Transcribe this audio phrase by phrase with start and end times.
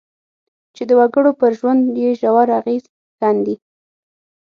[0.75, 2.83] چې د وګړو پر ژوند یې ژور اغېز
[3.17, 3.55] ښندي.